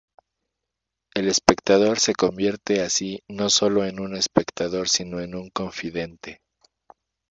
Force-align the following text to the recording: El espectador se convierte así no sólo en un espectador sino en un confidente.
El 1.13 1.27
espectador 1.27 1.99
se 1.99 2.15
convierte 2.15 2.81
así 2.81 3.21
no 3.27 3.51
sólo 3.51 3.85
en 3.85 3.99
un 3.99 4.15
espectador 4.15 4.89
sino 4.89 5.19
en 5.19 5.35
un 5.35 5.51
confidente. 5.51 6.41